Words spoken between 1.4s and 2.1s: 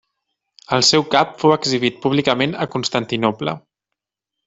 fou exhibit